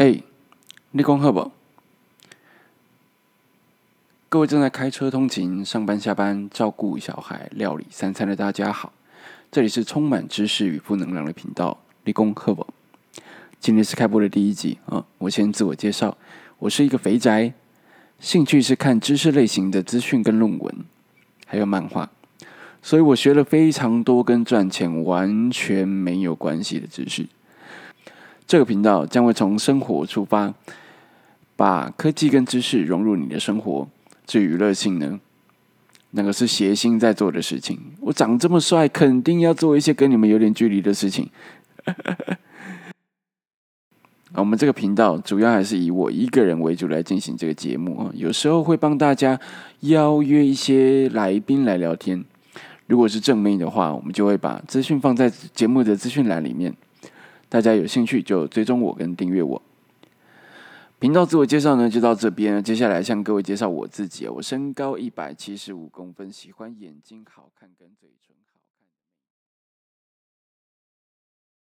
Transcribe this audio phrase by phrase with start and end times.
[0.00, 0.18] 哎，
[0.92, 1.52] 你讲好不？
[4.30, 8.94] 各位正在开车通勤、上班下班、照顾小孩、料理三餐的大家好，
[9.52, 12.66] 这里是充满知识与负能量的频道，立功好不？
[13.60, 15.04] 今天是开播的第一集啊！
[15.18, 16.16] 我先自我介绍，
[16.60, 17.52] 我是一个肥宅，
[18.18, 20.74] 兴趣是看知识类型的资讯跟论文，
[21.44, 22.08] 还有漫画，
[22.80, 27.26] 所以我学了非常多跟赚钱完全没有关系的知识。
[28.50, 30.52] 这个频道将会从生活出发，
[31.54, 33.86] 把科技跟知识融入你的生活。
[34.26, 35.20] 至于娱乐性呢？
[36.10, 37.78] 那个是谐星在做的事情。
[38.00, 41.30] 我长这么帅，肯定要做一些跟你们有点距离的事情。
[44.34, 48.10] 我们这个频道主要还是以我一个人为主来进行这个节目啊。
[48.14, 49.38] 有时候会帮大家
[49.82, 52.24] 邀约一些来宾来聊天。
[52.88, 56.74] 如果是正面的话，我们就会把资讯放在节目的资讯栏里面。
[57.50, 59.60] 大家有兴趣就追踪我跟订阅我。
[61.00, 62.62] 频道自我介绍呢，就到这边。
[62.62, 68.60] 接下来向各位介绍我自己我身高一百七十五公分，喜欢眼睛好看跟嘴唇好。